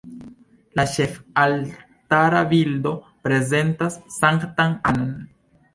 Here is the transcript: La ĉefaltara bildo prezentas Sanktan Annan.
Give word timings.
La 0.79 0.85
ĉefaltara 0.93 2.41
bildo 2.55 2.97
prezentas 3.29 4.03
Sanktan 4.19 4.77
Annan. 4.95 5.19